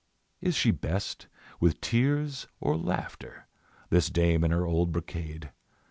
Is 0.41 0.55
she 0.55 0.71
best 0.71 1.27
with 1.59 1.79
tears 1.79 2.47
or 2.59 2.75
laughter, 2.75 3.45
This 3.91 4.09
dame 4.09 4.43
in 4.43 4.49
her 4.49 4.65
old 4.65 4.91
brocade? 4.91 5.51